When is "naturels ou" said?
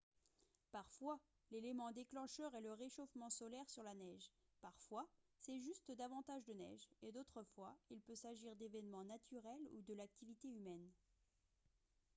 9.05-9.81